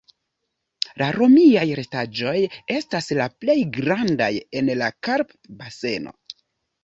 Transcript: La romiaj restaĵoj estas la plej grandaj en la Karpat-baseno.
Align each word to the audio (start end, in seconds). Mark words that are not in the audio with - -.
La 1.01 1.07
romiaj 1.15 1.65
restaĵoj 1.79 2.33
estas 2.77 3.11
la 3.19 3.27
plej 3.43 3.57
grandaj 3.77 4.29
en 4.61 4.71
la 4.83 4.87
Karpat-baseno. 5.09 6.17